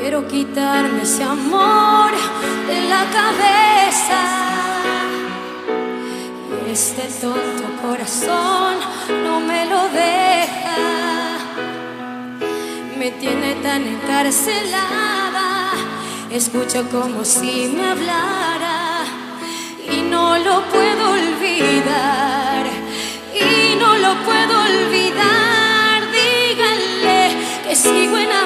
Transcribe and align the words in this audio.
Quiero 0.00 0.26
quitarme 0.26 1.02
ese 1.02 1.22
amor 1.22 2.10
de 2.66 2.88
la 2.88 3.04
cabeza. 3.18 4.20
Este 6.72 7.02
tonto 7.20 7.66
corazón 7.82 8.76
no 9.24 9.40
me 9.40 9.66
lo 9.66 9.82
deja. 9.90 10.78
Me 12.98 13.10
tiene 13.10 13.56
tan 13.56 13.82
encarcelada. 13.82 15.72
Escucho 16.30 16.88
como 16.90 17.22
si 17.22 17.68
me 17.68 17.90
hablara 17.90 19.04
y 19.86 20.00
no 20.00 20.38
lo 20.38 20.62
puedo 20.74 21.10
olvidar. 21.10 22.64
Y 23.34 23.76
no 23.76 23.98
lo 23.98 24.14
puedo 24.24 24.62
olvidar. 24.62 26.10
Díganle 26.10 27.36
que 27.68 27.76
sigo 27.76 28.16
enamorada. 28.16 28.39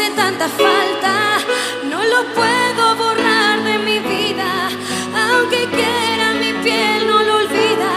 Hace 0.00 0.10
tanta 0.12 0.48
falta. 0.48 1.38
No 1.84 2.02
lo 2.02 2.24
puedo 2.34 2.96
borrar 2.96 3.62
de 3.62 3.78
mi 3.78 3.98
vida. 3.98 4.68
Aunque 5.14 5.66
quiera 5.66 6.32
mi 6.34 6.52
piel 6.64 7.06
no 7.06 7.22
lo 7.22 7.36
olvida. 7.36 7.92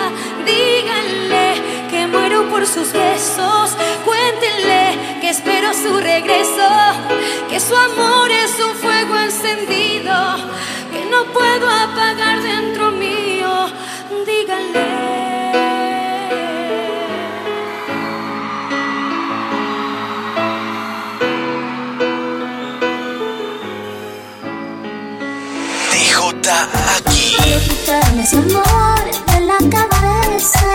Díganle 0.45 1.87
que 1.89 2.07
muero 2.07 2.49
por 2.49 2.65
sus 2.65 2.91
besos. 2.91 3.75
Cuéntenle 4.05 5.19
que 5.21 5.29
espero 5.29 5.73
su 5.73 5.99
regreso. 5.99 6.67
Que 7.49 7.59
su 7.59 7.75
amor 7.75 8.31
es 8.31 8.53
un 8.59 8.75
fuego 8.75 9.17
encendido. 9.17 10.13
Que 10.91 11.05
no 11.05 11.25
puedo 11.31 11.69
apagar 11.69 12.41
dentro 12.41 12.91
mío. 12.91 13.69
Díganle. 14.25 15.22
Aquí. 26.97 27.35
Quiero 27.41 27.59
quitarme 27.61 28.23
ese 28.23 28.37
amor 28.37 29.03
de 29.27 29.39
la 29.41 29.57
cabeza. 29.75 30.71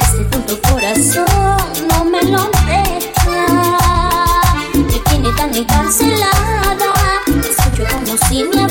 Este 0.00 0.24
tonto 0.24 0.60
corazón 0.70 1.58
no 1.88 2.04
me 2.04 2.22
lo 2.24 2.50
deja. 2.66 3.40
Me 4.74 4.98
tiene 5.08 5.30
tan 5.36 5.54
encarcelada. 5.54 6.92
Escucho 7.26 7.84
como 7.92 8.16
si 8.28 8.44
me 8.44 8.69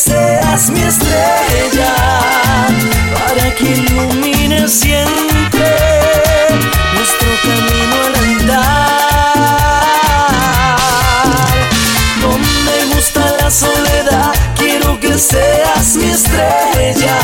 seas 0.00 0.70
mi 0.70 0.80
estrella 0.80 1.94
para 3.12 3.54
que 3.54 3.64
ilumine 3.64 4.66
siempre 4.66 5.76
nuestro 6.94 7.28
camino 7.42 7.94
al 8.06 8.14
andar. 8.24 8.78
No 12.22 12.30
me 12.38 12.94
gusta 12.94 13.22
la 13.42 13.50
soledad, 13.50 14.32
quiero 14.56 14.98
que 14.98 15.18
seas 15.18 15.96
mi 15.96 16.10
estrella 16.10 17.18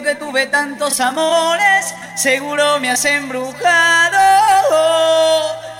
que 0.00 0.14
tuve 0.14 0.46
tantos 0.46 1.00
amores, 1.00 1.94
seguro 2.14 2.80
me 2.80 2.90
has 2.90 3.04
embrujado. 3.04 3.58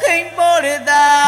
¿Qué 0.05 0.29
importa? 0.29 1.22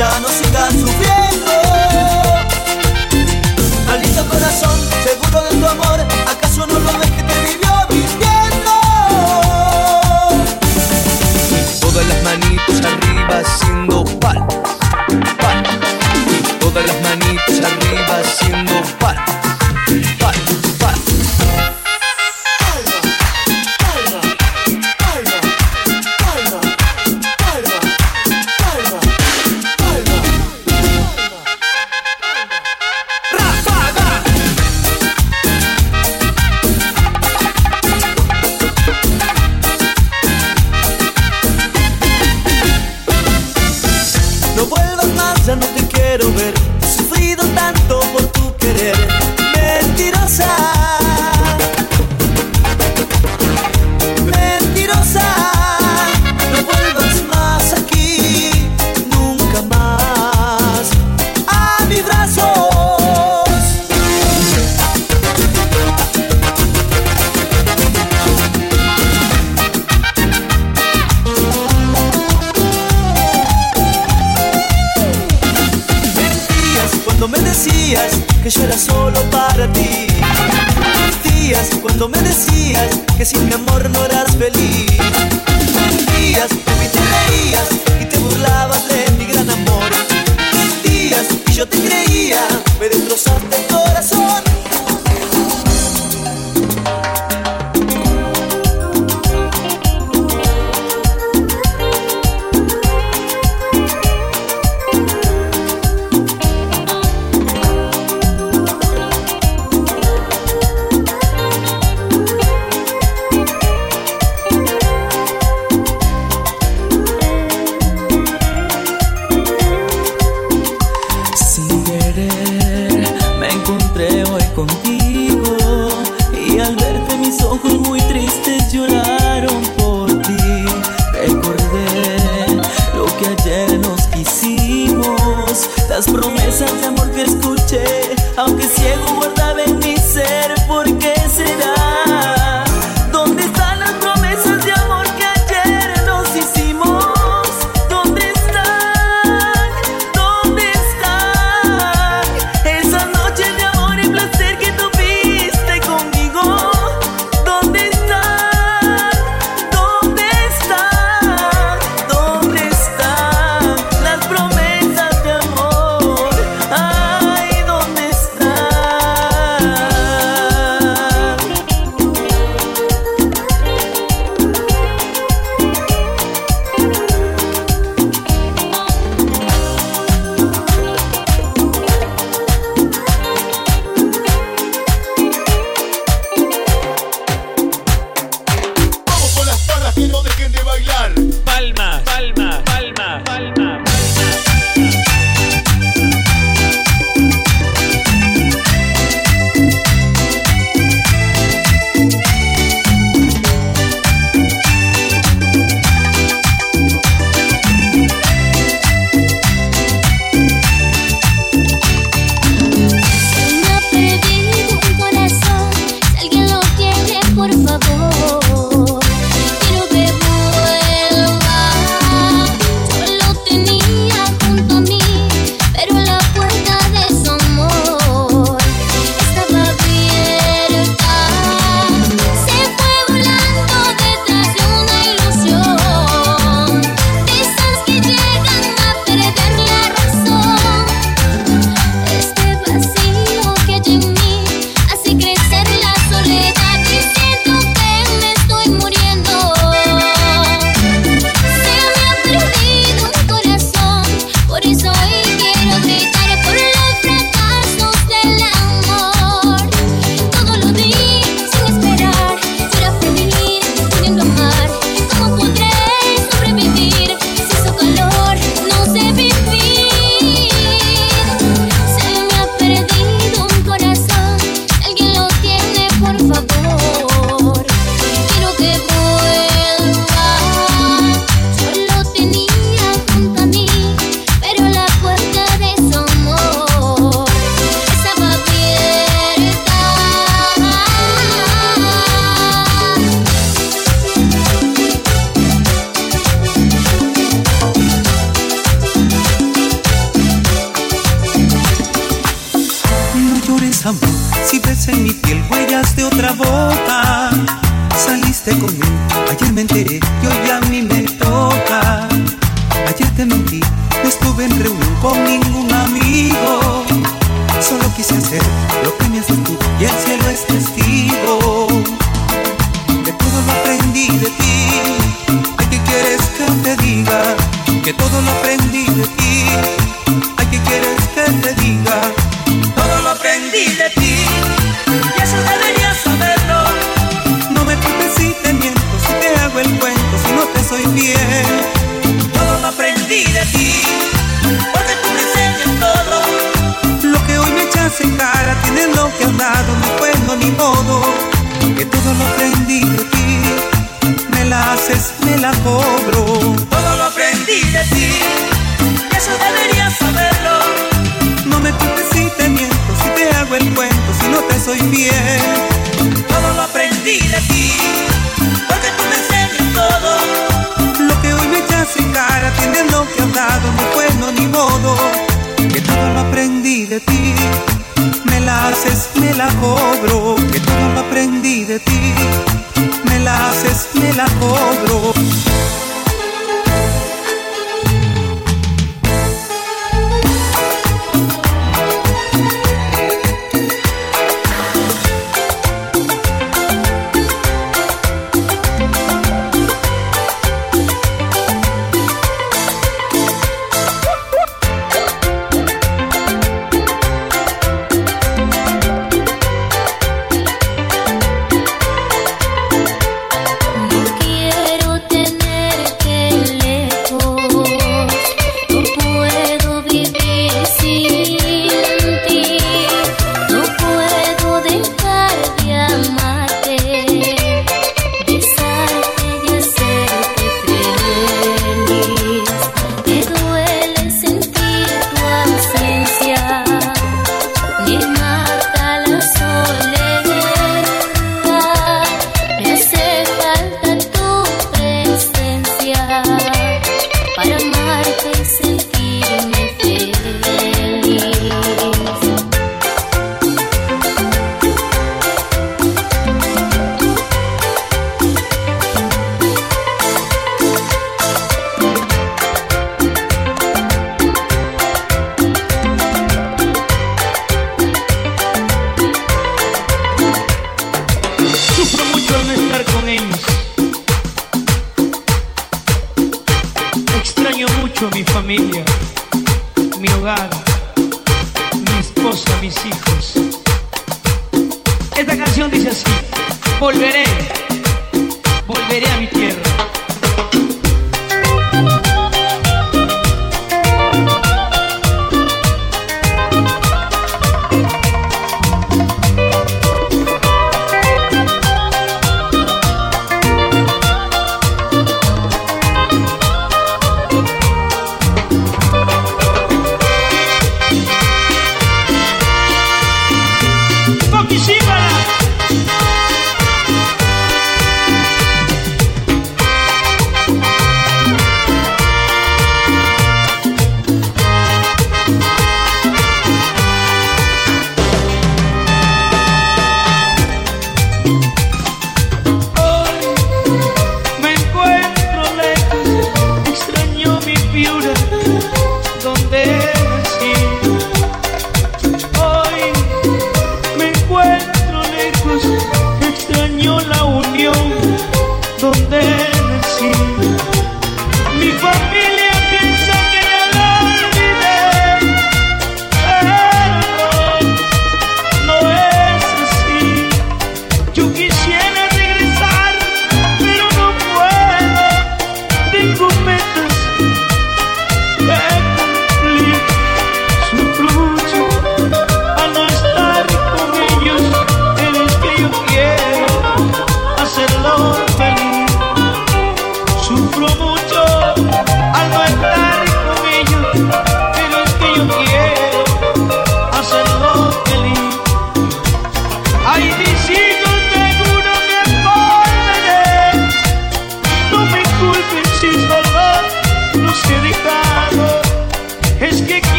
De 0.00 0.06
llorar, 0.06 0.72
ya 0.72 1.04
no 1.04 1.09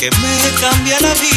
que 0.00 0.10
me 0.12 0.60
cambia 0.60 0.98
la 1.00 1.12
vida. 1.12 1.29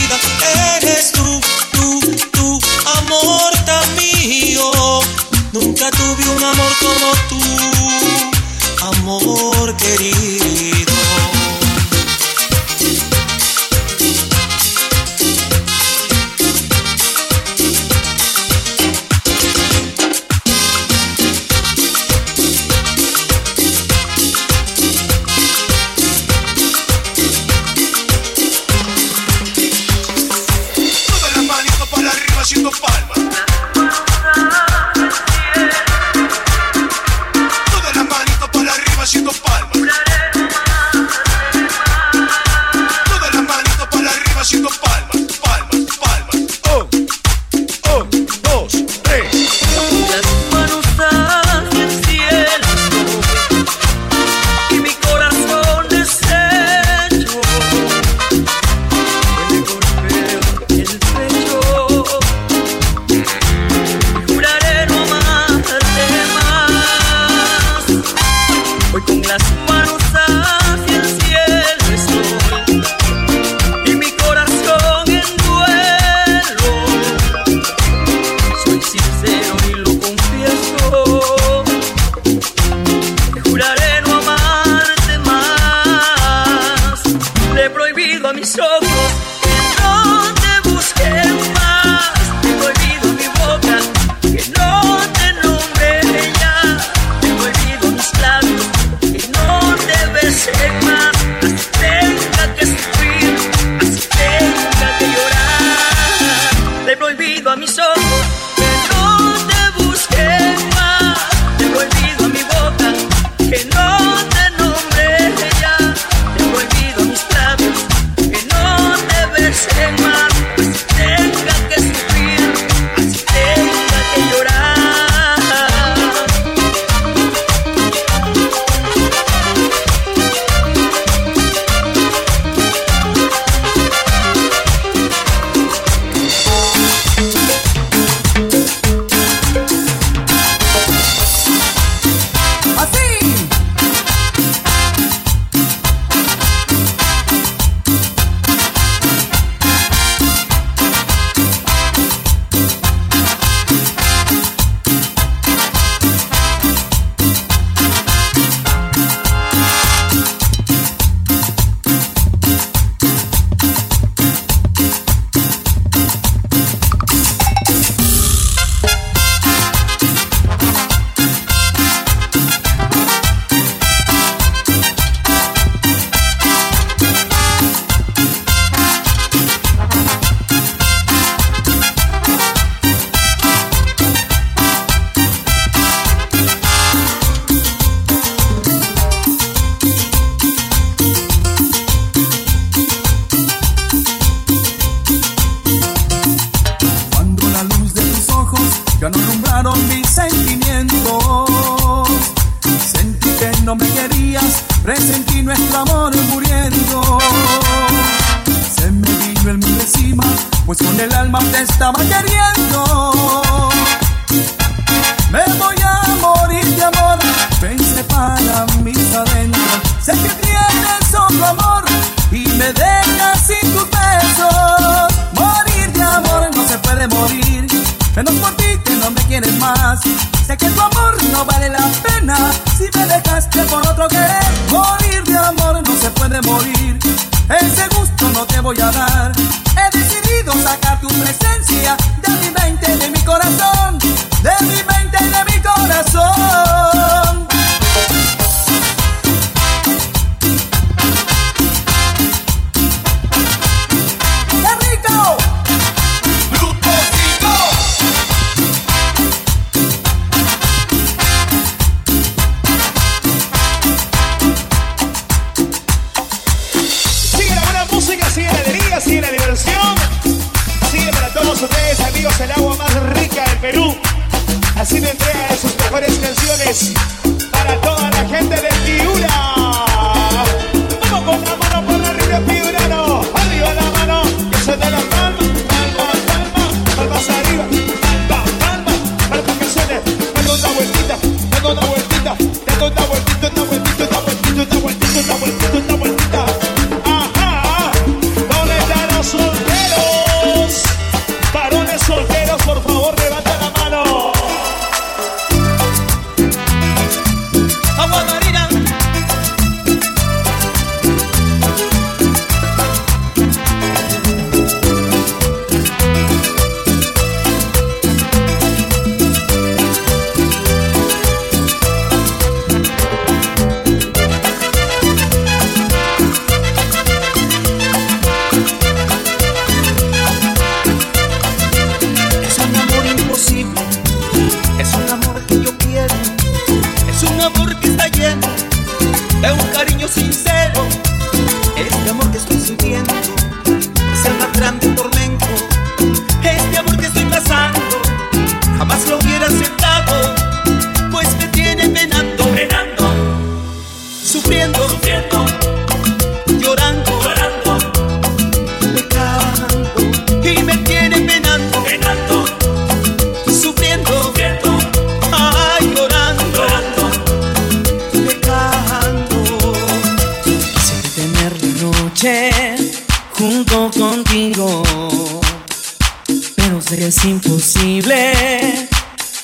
imposible. 377.54 378.90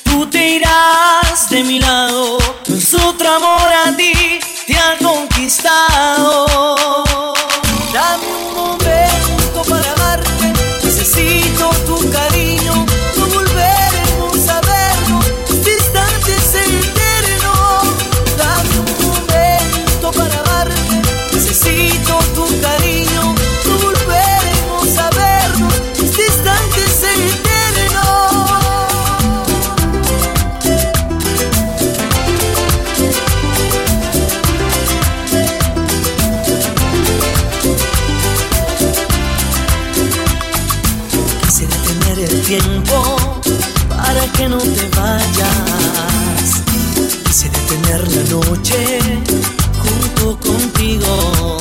Tú 0.04 0.26
te 0.28 0.56
irás 0.56 1.50
de 1.50 1.64
mi 1.64 1.80
lado, 1.80 2.40
pues 2.66 2.94
otro 2.96 3.30
amor 3.30 3.70
a 3.86 3.96
ti 3.96 4.40
te 4.66 4.76
ha 4.76 4.98
conquistado. 4.98 6.46
Dame 7.94 8.26
un 8.26 8.56
momento 8.56 9.62
para 9.68 9.92
amarte, 9.94 10.54
necesito 10.84 11.70
tu 11.86 12.10
cariño. 12.10 12.49
que 44.40 44.48
no 44.48 44.58
te 44.58 44.90
vayas. 44.98 46.64
Quise 47.26 47.50
detener 47.50 48.08
la 48.16 48.24
noche 48.30 49.00
junto 49.84 50.40
contigo, 50.40 51.58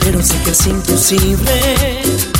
pero 0.00 0.22
sé 0.22 0.34
que 0.44 0.50
es 0.50 0.66
imposible 0.66 2.31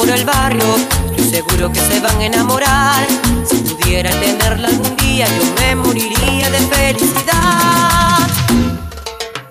por 0.00 0.08
el 0.08 0.24
barrio, 0.24 0.64
estoy 1.10 1.30
seguro 1.30 1.70
que 1.70 1.80
se 1.80 2.00
van 2.00 2.18
a 2.18 2.24
enamorar. 2.24 3.06
Si 3.46 3.56
pudiera 3.56 4.10
tenerla 4.10 4.68
algún 4.68 4.96
día, 4.96 5.26
yo 5.26 5.44
me 5.60 5.74
moriría 5.74 6.48
de 6.50 6.58
felicidad. 6.74 8.26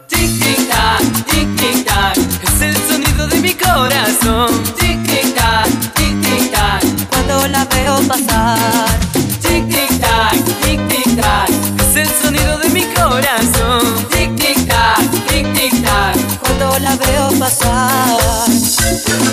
Tic 0.07 0.31
tic 0.41 0.67
tac, 0.67 1.01
tic 1.27 1.55
tic 1.55 1.85
tac, 1.85 2.17
es 2.47 2.61
el 2.61 2.75
sonido 2.89 3.27
de 3.27 3.39
mi 3.41 3.53
corazón. 3.53 4.49
Tic 4.79 4.97
tic 5.05 5.35
tac, 5.35 5.69
tic 5.93 6.19
tic 6.19 6.51
tac, 6.51 6.83
cuando 7.09 7.47
la 7.47 7.65
veo 7.65 7.99
pasar. 8.07 8.99
Tic 9.43 9.69
tic 9.69 9.99
tac, 10.01 10.33
tic 10.63 10.79
tic 10.89 11.21
tac, 11.21 11.49
es 11.79 11.95
el 11.95 12.09
sonido 12.23 12.57
de 12.57 12.69
mi 12.69 12.85
corazón. 12.97 13.81
Tic 14.09 14.35
tic 14.35 14.67
tac, 14.67 14.99
tic 15.27 15.45
tic 15.53 15.83
tac, 15.83 16.17
cuando 16.39 16.79
la 16.79 16.95
veo 16.95 17.29
pasar. 17.37 19.28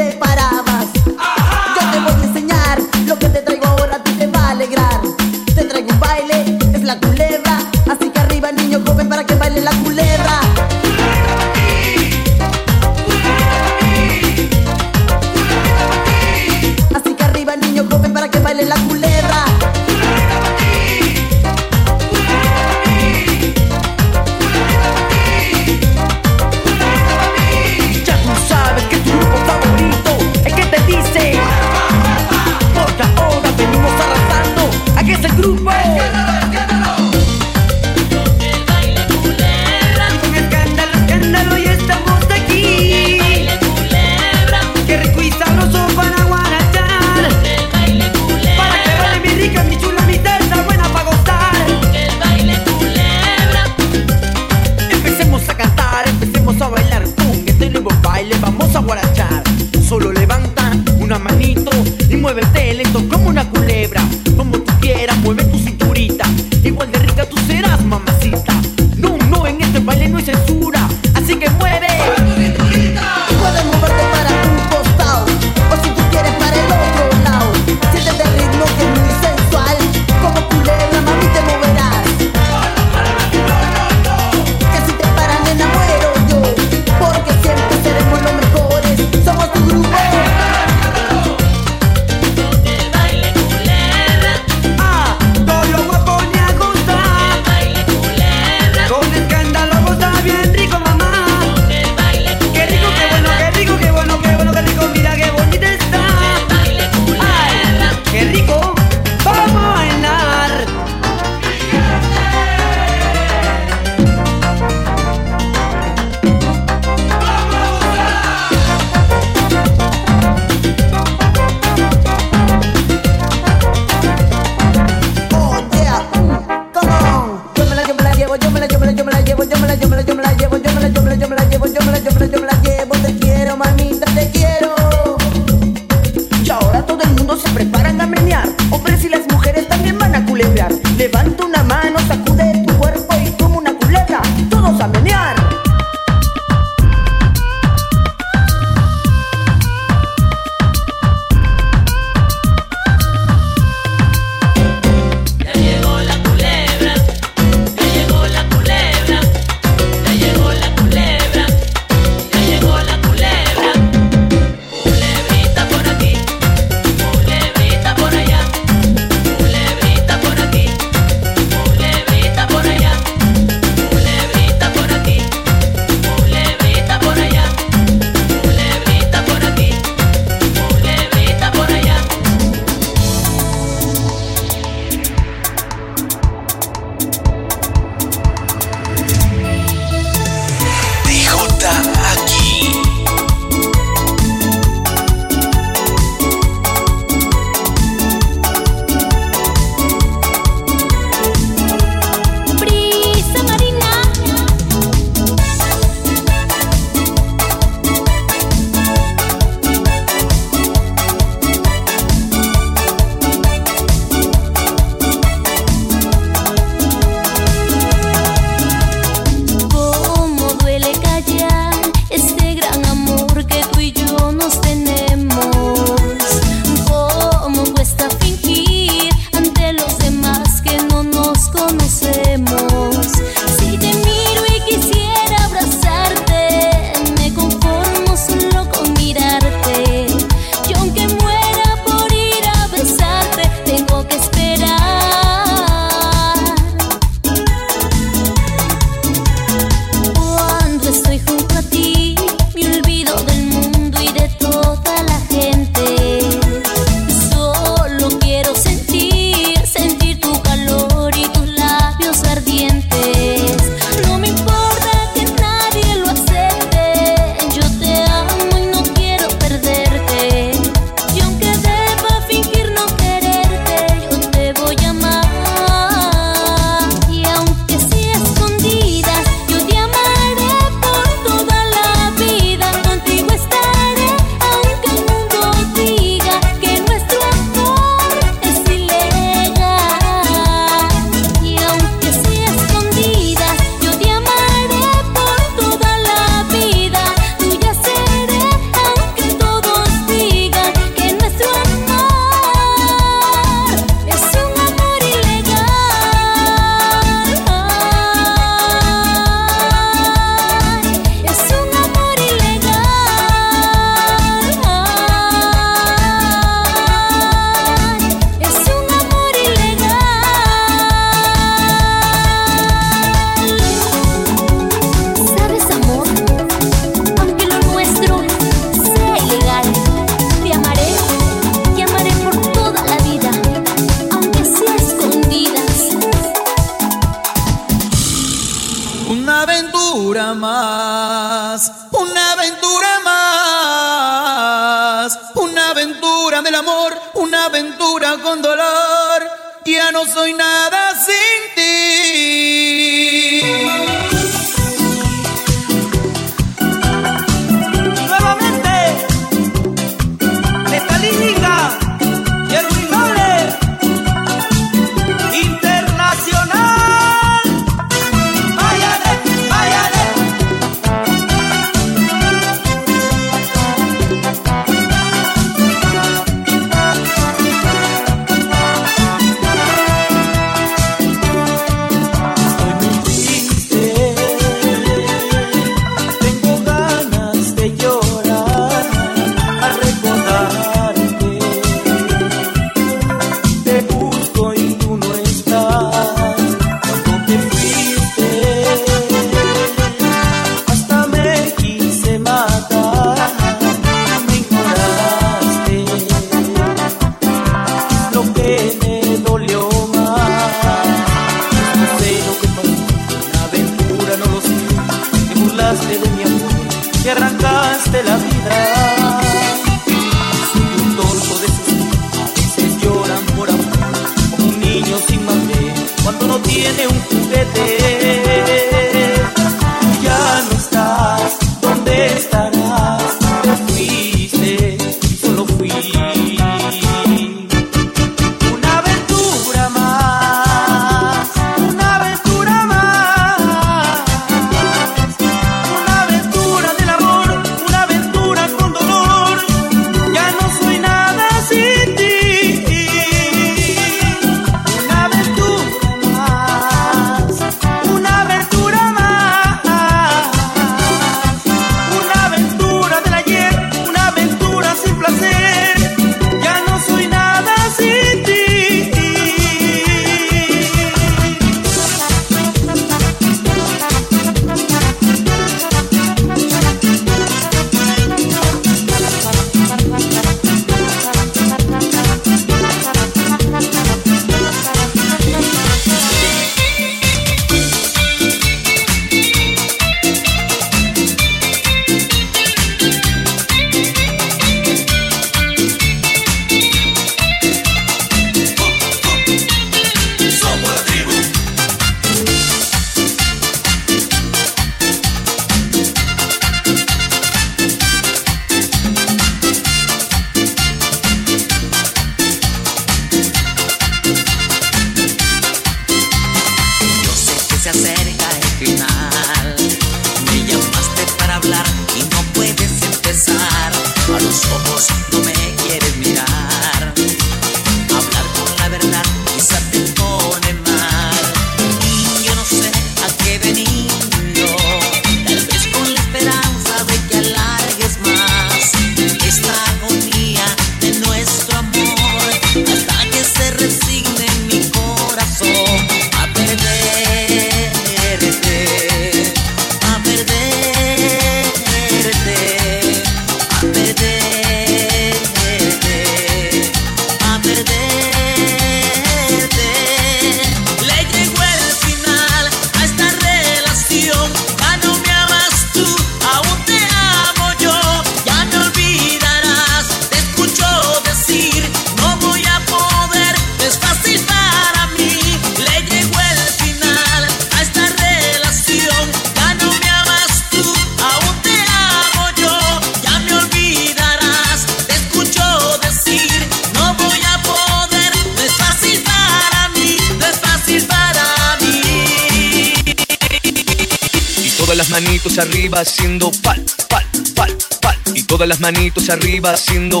Arriba 599.10 599.52
haciendo 599.52 600.00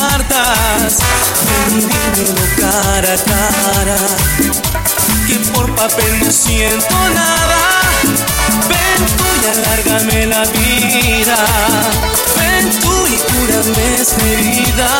cartas, 0.00 0.98
ven 1.46 2.34
cara 2.58 3.12
a 3.14 3.24
cara, 3.32 3.98
que 5.26 5.36
por 5.52 5.74
papel 5.74 6.12
no 6.24 6.30
siento 6.30 6.96
nada. 7.14 7.60
Ven 8.70 9.00
tú 9.18 9.26
y 9.42 9.46
alárgame 9.54 10.26
la 10.26 10.42
vida, 10.58 11.38
ven 12.38 12.70
tú 12.80 12.94
y 13.06 13.16
cúrame 13.30 13.84
esta 14.00 14.24
herida, 14.24 14.90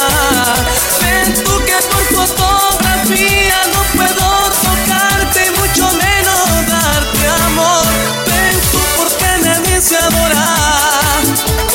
ven 1.03 1.35
tú 1.45 1.53
que 1.69 1.79
por 1.91 2.05
fotografía 2.19 3.59
no 3.75 3.83
puedo 3.97 4.27
tocarte 4.69 5.43
mucho 5.61 5.85
menos 6.05 6.43
darte 6.69 7.29
amor, 7.47 7.87
ven 8.27 8.57
tú 8.73 8.81
porque 8.99 9.31
nadie 9.45 9.81
se 9.81 9.97
adora, 9.97 10.47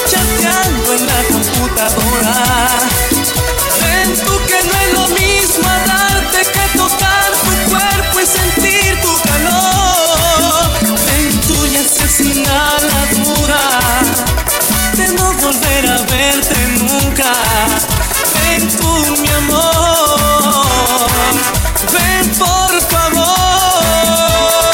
chateando 0.09 0.93
en 0.93 1.07
la 1.07 1.19
computadora. 1.31 3.14
Siento 4.03 4.37
que 4.45 4.63
no 4.63 4.73
es 4.73 4.93
lo 4.93 5.07
mismo 5.15 5.67
hablarte 5.67 6.39
que 6.53 6.77
tocar 6.77 7.31
tu 7.43 7.69
cuerpo 7.71 8.19
y 8.19 8.25
sentir 8.25 9.01
tu 9.01 9.13
calor. 9.23 10.69
Ven 11.05 11.41
tuya 11.47 11.79
asesina 11.81 12.77
la 12.89 13.01
dura 13.23 13.63
de 14.95 15.07
no 15.13 15.33
volver 15.33 15.89
a 15.89 15.97
verte 16.03 16.57
nunca. 16.79 17.31
Ven 18.35 18.67
tú, 18.77 19.17
mi 19.21 19.29
amor. 19.29 20.19
Ven 21.93 22.29
por 22.35 22.81
favor. 22.91 24.64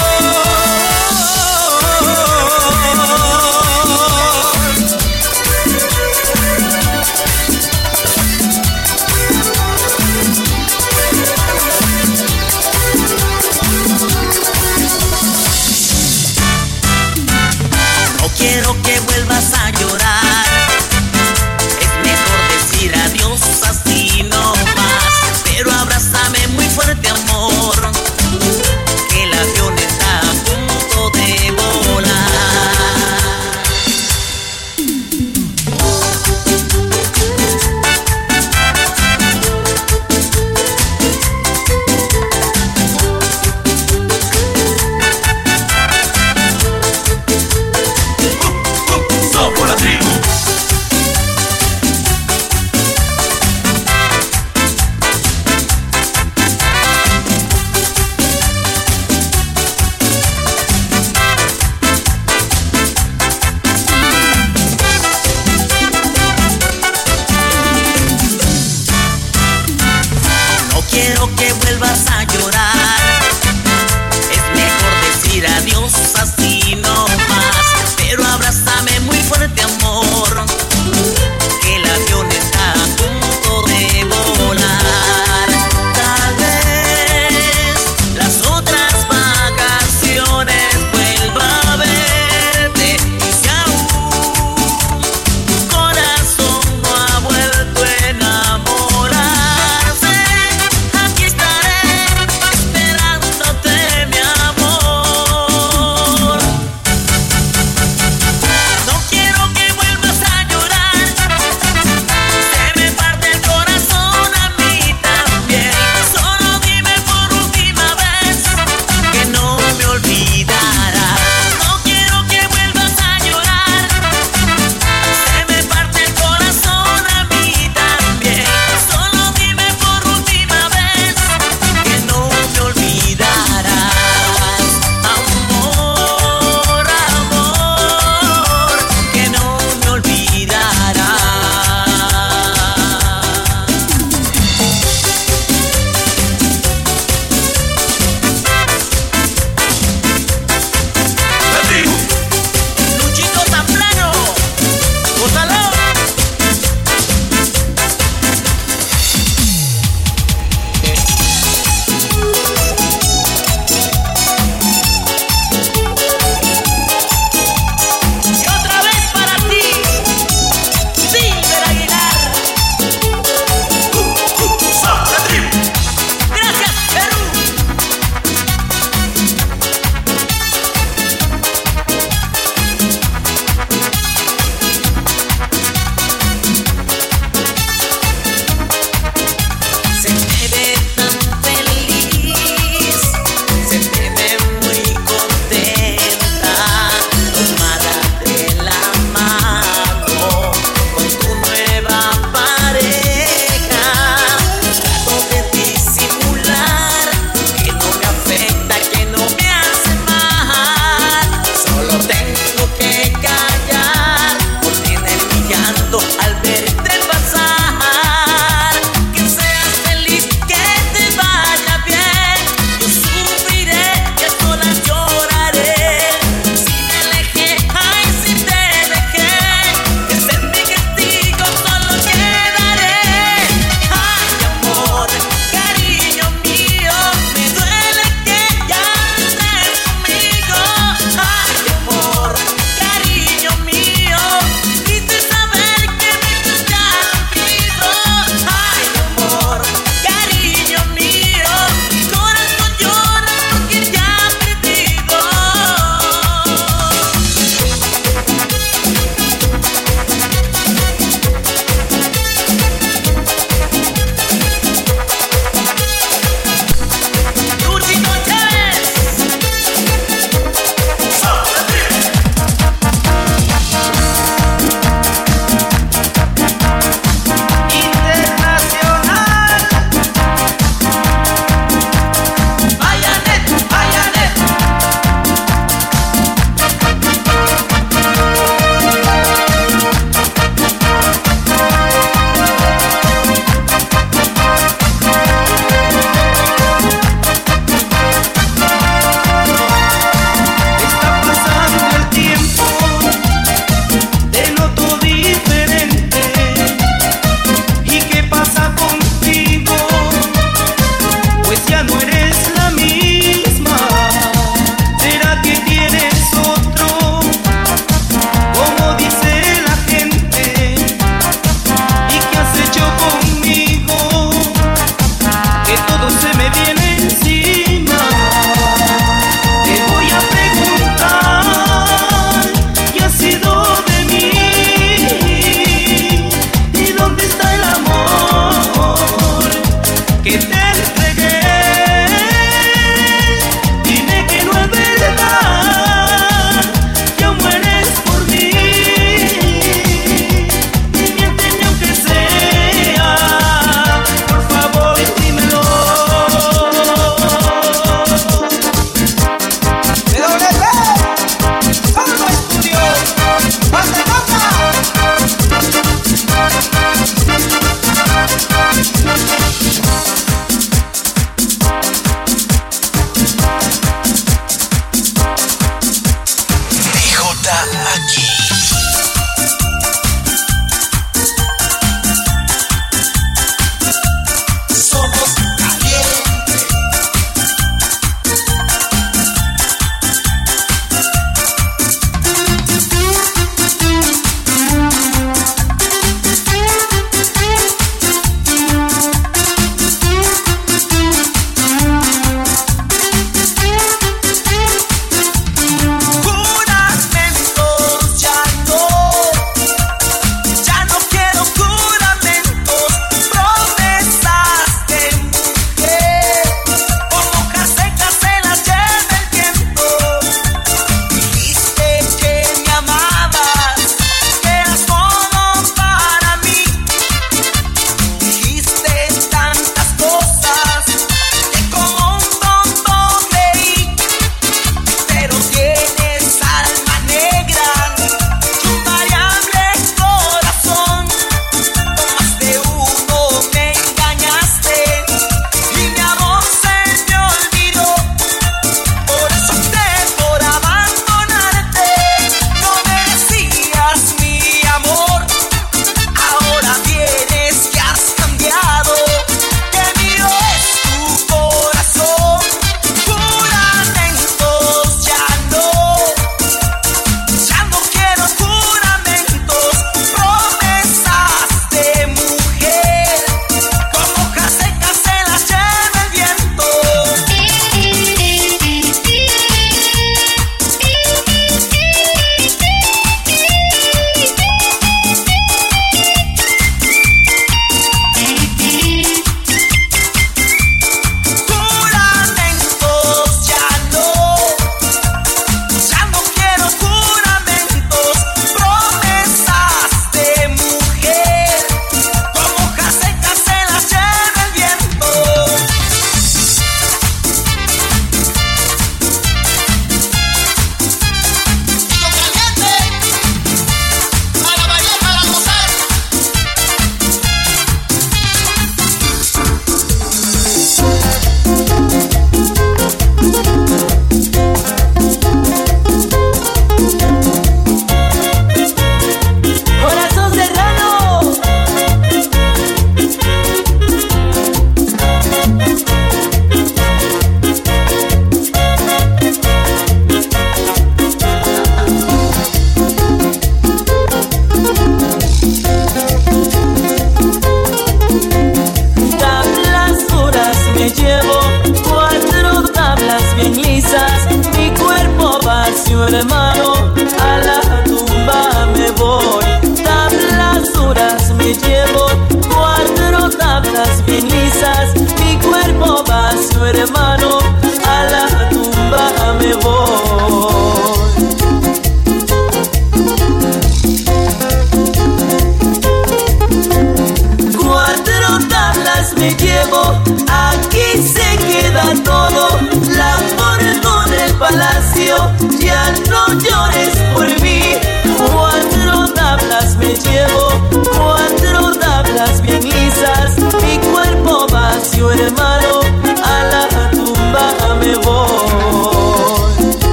alba 19.21 19.39
sangre. 19.41 19.70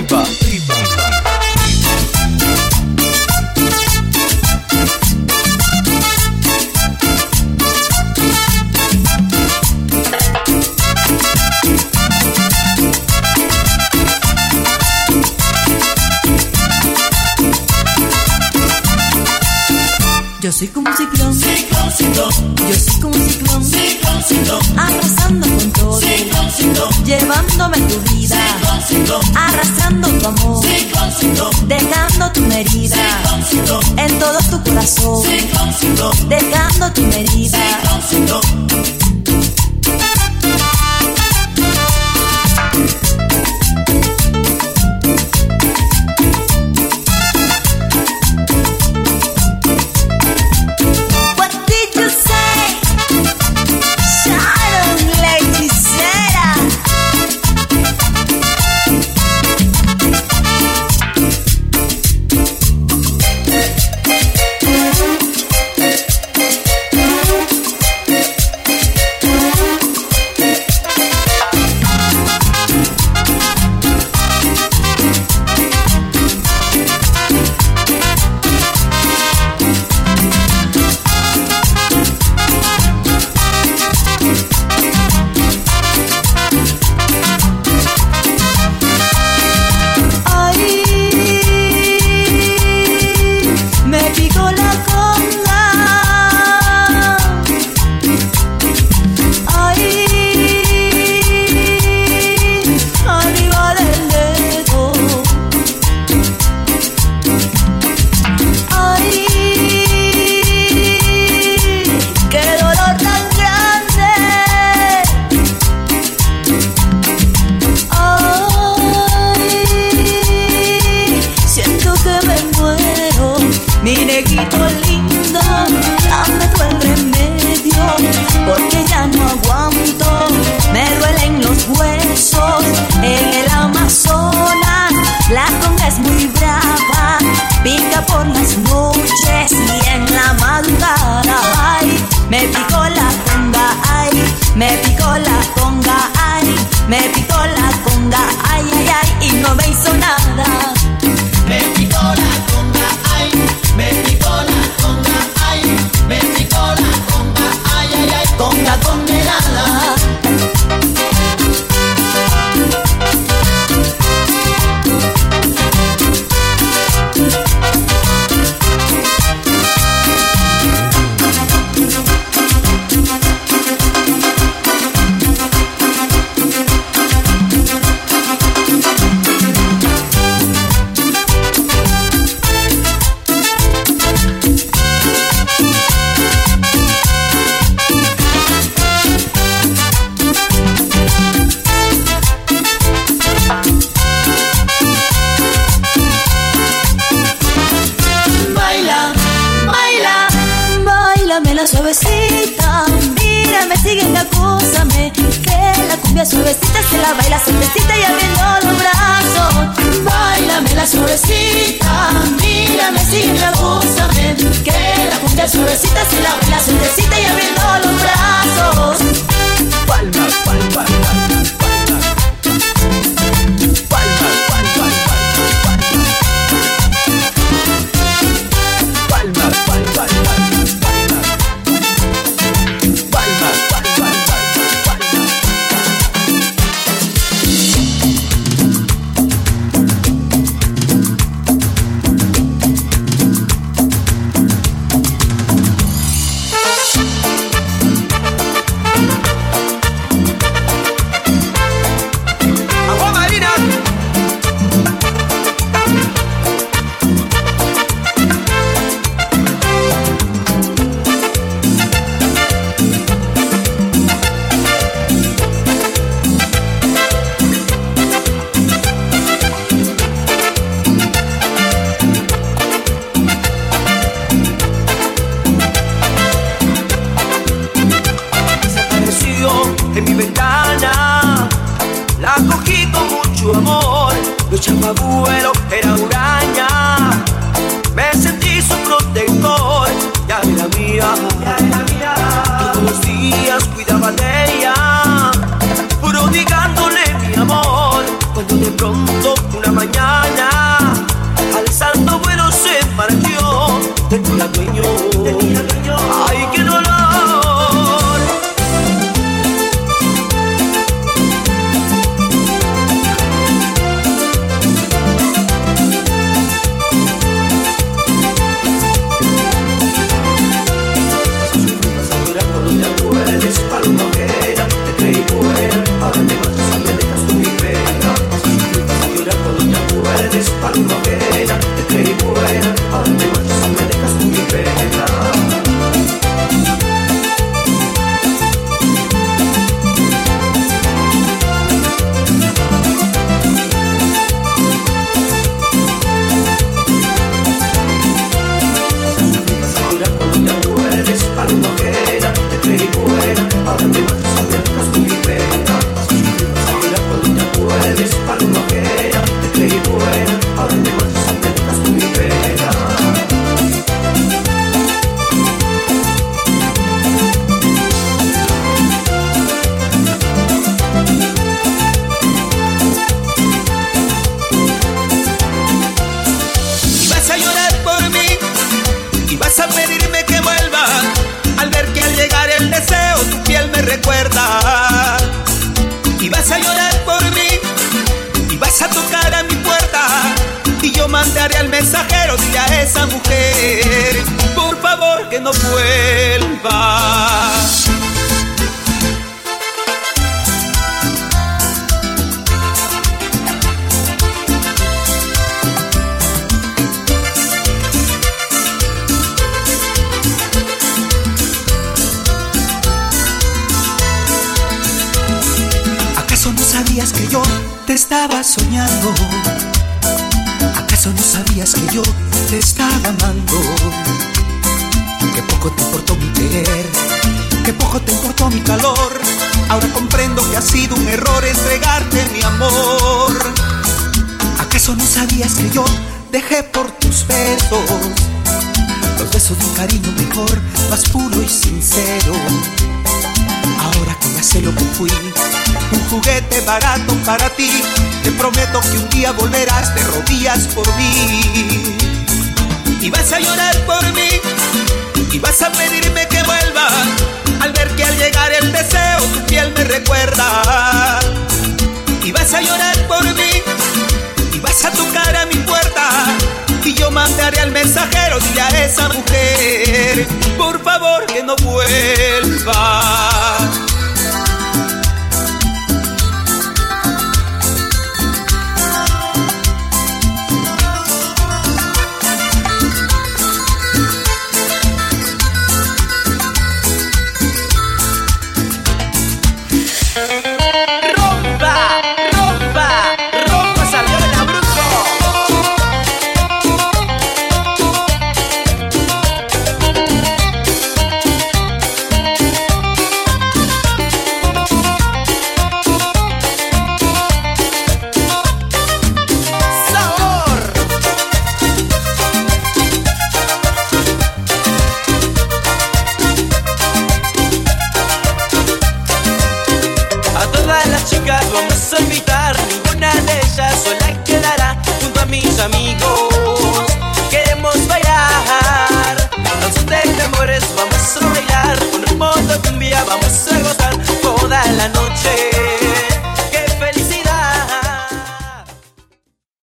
Diva. 0.00 0.49
Corazón, 34.80 35.22
dejando 36.28 36.92
tu 36.92 37.02
herida. 37.02 37.58